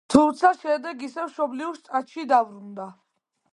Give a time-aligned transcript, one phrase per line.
[0.11, 2.91] თუმცა შემდეგ ისევ მშობლიურ შტატში დაბრუნდა.